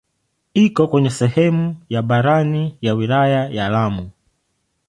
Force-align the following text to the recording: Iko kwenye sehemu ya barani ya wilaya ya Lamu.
Iko 0.53 0.87
kwenye 0.87 1.09
sehemu 1.09 1.75
ya 1.89 2.01
barani 2.01 2.77
ya 2.81 2.93
wilaya 2.93 3.49
ya 3.49 3.69
Lamu. 3.69 4.09